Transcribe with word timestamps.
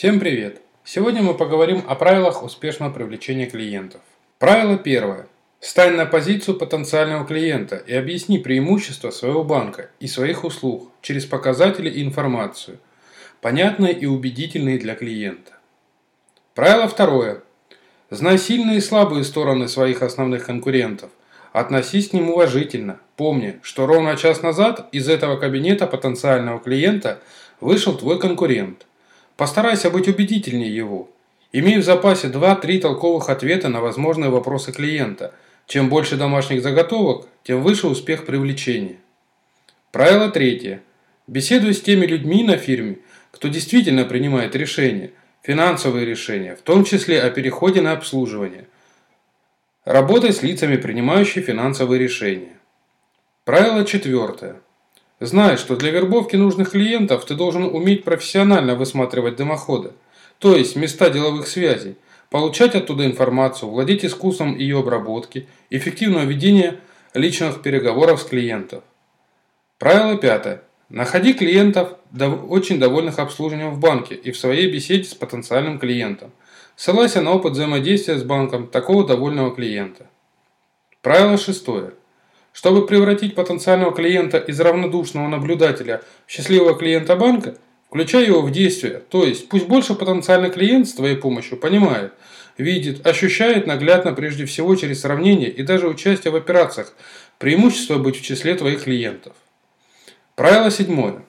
Всем 0.00 0.18
привет! 0.18 0.62
Сегодня 0.82 1.20
мы 1.20 1.34
поговорим 1.34 1.84
о 1.86 1.94
правилах 1.94 2.42
успешного 2.42 2.90
привлечения 2.90 3.44
клиентов. 3.44 4.00
Правило 4.38 4.78
первое. 4.78 5.26
Стань 5.60 5.94
на 5.94 6.06
позицию 6.06 6.56
потенциального 6.56 7.26
клиента 7.26 7.76
и 7.76 7.92
объясни 7.92 8.38
преимущества 8.38 9.10
своего 9.10 9.44
банка 9.44 9.90
и 10.00 10.06
своих 10.06 10.44
услуг 10.44 10.90
через 11.02 11.26
показатели 11.26 11.90
и 11.90 12.02
информацию, 12.02 12.78
понятные 13.42 13.92
и 13.92 14.06
убедительные 14.06 14.78
для 14.78 14.94
клиента. 14.94 15.52
Правило 16.54 16.88
второе. 16.88 17.42
Знай 18.08 18.38
сильные 18.38 18.78
и 18.78 18.80
слабые 18.80 19.22
стороны 19.22 19.68
своих 19.68 20.00
основных 20.00 20.46
конкурентов. 20.46 21.10
Относись 21.52 22.08
к 22.08 22.14
ним 22.14 22.30
уважительно. 22.30 23.00
Помни, 23.16 23.60
что 23.60 23.84
ровно 23.84 24.16
час 24.16 24.40
назад 24.40 24.88
из 24.92 25.10
этого 25.10 25.36
кабинета 25.36 25.86
потенциального 25.86 26.58
клиента 26.58 27.20
вышел 27.60 27.94
твой 27.94 28.18
конкурент. 28.18 28.86
Постарайся 29.40 29.88
быть 29.88 30.06
убедительнее 30.06 30.76
его. 30.76 31.08
Имей 31.50 31.78
в 31.78 31.82
запасе 31.82 32.28
2-3 32.28 32.78
толковых 32.78 33.30
ответа 33.30 33.70
на 33.70 33.80
возможные 33.80 34.28
вопросы 34.28 34.70
клиента. 34.70 35.32
Чем 35.66 35.88
больше 35.88 36.18
домашних 36.18 36.62
заготовок, 36.62 37.26
тем 37.42 37.62
выше 37.62 37.86
успех 37.86 38.26
привлечения. 38.26 38.96
Правило 39.92 40.28
третье. 40.28 40.82
Беседуй 41.26 41.72
с 41.72 41.80
теми 41.80 42.04
людьми 42.04 42.44
на 42.44 42.58
фирме, 42.58 42.98
кто 43.30 43.48
действительно 43.48 44.04
принимает 44.04 44.54
решения, 44.54 45.10
финансовые 45.42 46.04
решения, 46.04 46.54
в 46.54 46.60
том 46.60 46.84
числе 46.84 47.22
о 47.22 47.30
переходе 47.30 47.80
на 47.80 47.92
обслуживание. 47.92 48.66
Работай 49.86 50.34
с 50.34 50.42
лицами, 50.42 50.76
принимающими 50.76 51.42
финансовые 51.42 51.98
решения. 51.98 52.58
Правило 53.46 53.86
четвертое. 53.86 54.60
Знай, 55.20 55.58
что 55.58 55.76
для 55.76 55.90
вербовки 55.90 56.34
нужных 56.36 56.70
клиентов 56.70 57.26
ты 57.26 57.34
должен 57.34 57.64
уметь 57.64 58.04
профессионально 58.04 58.74
высматривать 58.74 59.36
дымоходы, 59.36 59.92
то 60.38 60.56
есть 60.56 60.76
места 60.76 61.10
деловых 61.10 61.46
связей, 61.46 61.96
получать 62.30 62.74
оттуда 62.74 63.04
информацию, 63.04 63.68
владеть 63.68 64.02
искусством 64.02 64.56
ее 64.56 64.78
обработки, 64.78 65.46
эффективного 65.68 66.24
ведения 66.24 66.80
личных 67.12 67.60
переговоров 67.60 68.22
с 68.22 68.24
клиентом. 68.24 68.82
Правило 69.78 70.16
пятое. 70.16 70.62
Находи 70.88 71.34
клиентов, 71.34 71.96
очень 72.48 72.80
довольных 72.80 73.18
обслуживанием 73.18 73.72
в 73.72 73.78
банке 73.78 74.14
и 74.14 74.32
в 74.32 74.38
своей 74.38 74.72
беседе 74.72 75.04
с 75.04 75.14
потенциальным 75.14 75.78
клиентом. 75.78 76.32
Ссылайся 76.76 77.20
на 77.20 77.32
опыт 77.32 77.52
взаимодействия 77.52 78.16
с 78.18 78.22
банком 78.22 78.68
такого 78.68 79.06
довольного 79.06 79.54
клиента. 79.54 80.06
Правило 81.02 81.36
шестое. 81.36 81.92
Чтобы 82.52 82.86
превратить 82.86 83.34
потенциального 83.34 83.92
клиента 83.92 84.38
из 84.38 84.58
равнодушного 84.60 85.28
наблюдателя 85.28 86.02
в 86.26 86.32
счастливого 86.32 86.76
клиента 86.76 87.16
банка, 87.16 87.56
включай 87.88 88.26
его 88.26 88.42
в 88.42 88.50
действие, 88.50 89.02
то 89.08 89.24
есть 89.24 89.48
пусть 89.48 89.66
больше 89.66 89.94
потенциальный 89.94 90.50
клиент 90.50 90.88
с 90.88 90.94
твоей 90.94 91.16
помощью 91.16 91.58
понимает, 91.58 92.12
видит, 92.58 93.06
ощущает 93.06 93.66
наглядно 93.66 94.12
прежде 94.12 94.44
всего 94.46 94.74
через 94.76 95.00
сравнение 95.00 95.48
и 95.48 95.62
даже 95.62 95.88
участие 95.88 96.32
в 96.32 96.36
операциях, 96.36 96.92
преимущество 97.38 97.98
быть 97.98 98.18
в 98.18 98.22
числе 98.22 98.54
твоих 98.54 98.84
клиентов. 98.84 99.34
Правило 100.34 100.70
седьмое. 100.70 101.22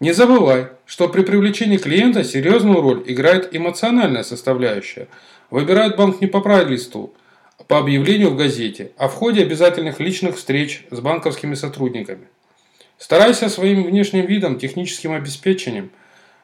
Не 0.00 0.12
забывай, 0.12 0.68
что 0.84 1.08
при 1.08 1.22
привлечении 1.22 1.76
клиента 1.76 2.24
серьезную 2.24 2.80
роль 2.80 3.02
играет 3.06 3.54
эмоциональная 3.54 4.22
составляющая. 4.22 5.08
Выбирает 5.50 5.96
банк 5.96 6.20
не 6.20 6.26
по 6.26 6.40
прайд-листу, 6.40 7.14
по 7.68 7.78
объявлению 7.78 8.30
в 8.30 8.36
газете 8.36 8.92
о 8.96 9.08
входе 9.08 9.42
обязательных 9.42 10.00
личных 10.00 10.36
встреч 10.36 10.84
с 10.90 11.00
банковскими 11.00 11.54
сотрудниками. 11.54 12.28
Старайся 12.98 13.48
своим 13.48 13.84
внешним 13.84 14.26
видом, 14.26 14.58
техническим 14.58 15.12
обеспечением, 15.12 15.90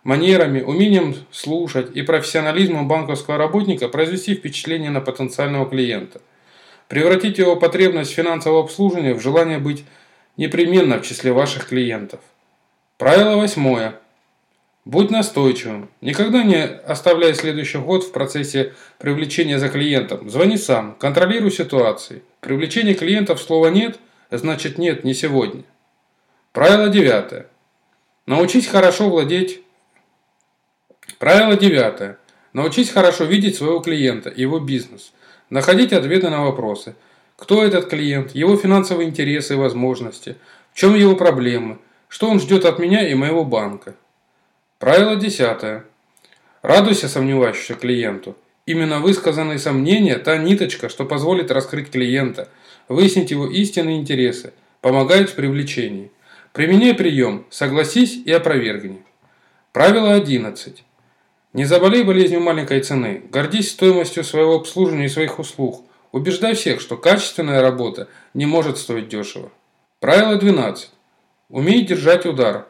манерами, 0.03 0.61
умением 0.61 1.15
слушать 1.31 1.95
и 1.95 2.03
профессионализмом 2.03 2.89
банковского 2.89 3.39
работника 3.39 3.89
произвести 3.89 4.35
впечатление 4.35 4.91
на 4.91 5.01
потенциального 5.01 5.69
клиента. 5.69 6.21
Превратить 6.89 7.39
его 7.39 7.57
потребность 7.57 8.13
финансового 8.13 8.65
обслуживания 8.65 9.15
в 9.15 9.23
желание 9.23 9.59
быть 9.59 9.85
непременно 10.37 10.99
в 10.99 11.07
числе 11.07 11.33
ваших 11.33 11.69
клиентов. 11.69 12.21
Правило 12.99 13.37
восьмое. 13.37 14.02
Будь 14.85 15.11
настойчивым. 15.11 15.91
Никогда 16.01 16.43
не 16.43 16.65
оставляй 16.65 17.35
следующий 17.35 17.79
год 17.79 18.03
в 18.03 18.11
процессе 18.11 18.75
привлечения 18.99 19.61
за 19.61 19.69
клиентом. 19.69 20.29
Звони 20.29 20.57
сам, 20.57 20.97
контролируй 20.99 21.53
ситуации. 21.53 22.23
Привлечение 22.41 22.95
клиентов 22.95 23.41
слова 23.41 23.69
«нет» 23.69 24.01
значит 24.33 24.79
«нет, 24.79 25.05
не 25.05 25.15
сегодня». 25.15 25.63
Правило 26.53 26.89
девятое. 26.89 27.47
Научись 28.27 28.67
хорошо 28.67 29.09
владеть... 29.09 29.63
Правило 31.19 31.57
девятое. 31.57 32.19
Научись 32.53 32.91
хорошо 32.91 33.25
видеть 33.25 33.57
своего 33.57 33.79
клиента, 33.79 34.33
его 34.35 34.59
бизнес. 34.59 35.13
Находить 35.49 35.93
ответы 35.93 36.29
на 36.29 36.43
вопросы. 36.43 36.97
Кто 37.37 37.65
этот 37.65 37.89
клиент, 37.89 38.35
его 38.35 38.57
финансовые 38.57 39.09
интересы 39.09 39.55
и 39.55 39.57
возможности, 39.57 40.37
в 40.73 40.77
чем 40.77 40.97
его 40.97 41.15
проблемы, 41.15 41.79
что 42.09 42.29
он 42.29 42.41
ждет 42.41 42.65
от 42.65 42.81
меня 42.81 43.09
и 43.09 43.15
моего 43.15 43.45
банка. 43.45 43.95
Правило 44.83 45.15
десятое. 45.15 45.85
Радуйся 46.61 47.09
сомневающемуся 47.09 47.75
клиенту. 47.75 48.37
Именно 48.67 48.99
высказанные 48.99 49.61
сомнения– 49.61 50.19
та 50.19 50.39
ниточка, 50.39 50.89
что 50.89 51.05
позволит 51.05 51.53
раскрыть 51.53 51.93
клиента, 51.93 52.49
выяснить 52.89 53.31
его 53.31 53.47
истинные 53.47 54.01
интересы, 54.01 54.53
помогает 54.81 55.31
в 55.31 55.37
привлечении. 55.37 56.11
Применяй 56.53 56.95
прием 56.95 57.47
«согласись 57.49 58.23
и 58.25 58.33
опровергни». 58.33 59.05
Правило 59.71 60.15
11. 60.15 60.83
Не 61.53 61.65
заболей 61.65 62.03
болезнью 62.03 62.41
маленькой 62.41 62.81
цены, 62.81 63.23
гордись 63.31 63.71
стоимостью 63.71 64.25
своего 64.25 64.57
обслуживания 64.57 65.05
и 65.05 65.09
своих 65.09 65.39
услуг, 65.39 65.85
убеждай 66.11 66.57
всех, 66.57 66.81
что 66.81 66.97
качественная 66.97 67.63
работа 67.63 68.09
не 68.35 68.47
может 68.47 68.79
стоить 68.79 69.09
дешево. 69.09 69.53
Правило 70.01 70.35
12. 70.35 70.91
Умей 71.51 71.87
держать 71.87 72.27
удар, 72.27 72.67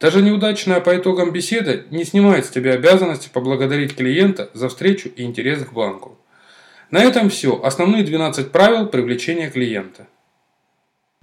даже 0.00 0.22
неудачная 0.22 0.80
по 0.80 0.96
итогам 0.96 1.30
беседа 1.30 1.84
не 1.90 2.04
снимает 2.04 2.46
с 2.46 2.50
тебя 2.50 2.72
обязанности 2.72 3.28
поблагодарить 3.30 3.94
клиента 3.94 4.50
за 4.54 4.70
встречу 4.70 5.10
и 5.14 5.22
интерес 5.22 5.62
к 5.62 5.72
банку. 5.74 6.18
На 6.90 7.02
этом 7.04 7.28
все. 7.28 7.60
Основные 7.62 8.02
12 8.02 8.50
правил 8.50 8.86
привлечения 8.86 9.50
клиента. 9.50 10.08